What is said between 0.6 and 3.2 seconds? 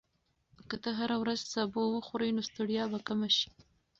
که ته هره ورځ سبو وخورې، نو ستړیا به